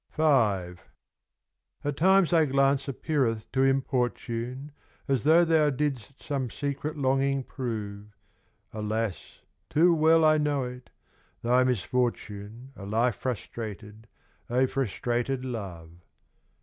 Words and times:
V. 0.13 0.23
At 0.23 1.95
times 1.95 2.31
thy 2.31 2.45
glance 2.45 2.87
appeareth 2.87 3.51
to 3.51 3.61
importune, 3.63 4.71
As 5.07 5.23
though 5.25 5.45
thou 5.45 5.69
didst 5.69 6.23
some 6.23 6.49
secret 6.49 6.97
longing 6.97 7.43
prove. 7.43 8.07
Alas, 8.73 9.41
too 9.69 9.93
well 9.93 10.25
I 10.25 10.39
know 10.39 10.63
it, 10.63 10.89
thy 11.43 11.63
misfortune 11.63 12.71
A 12.75 12.83
life 12.87 13.17
frustrated, 13.17 14.07
a 14.49 14.65
frustrated 14.65 15.45
love. 15.45 15.91